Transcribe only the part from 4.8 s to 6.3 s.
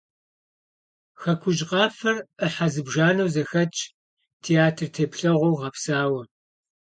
теплъэгъуэу гъэпсауэ.